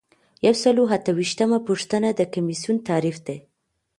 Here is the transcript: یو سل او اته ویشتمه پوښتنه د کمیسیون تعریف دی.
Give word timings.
یو 0.45 0.53
سل 0.61 0.75
او 0.81 0.85
اته 0.95 1.11
ویشتمه 1.19 1.59
پوښتنه 1.67 2.09
د 2.13 2.21
کمیسیون 2.33 2.77
تعریف 2.87 3.17
دی. 3.27 3.37